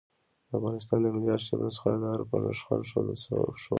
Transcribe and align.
د 0.47 0.49
افغانستان 0.57 0.99
د 1.01 1.05
ملي 1.15 1.29
آرشیف 1.35 1.59
نسخه 1.65 1.89
د 2.01 2.05
آر 2.13 2.21
په 2.29 2.35
نخښه 2.43 2.75
ښوول 2.89 3.09
کېږي. 3.27 3.67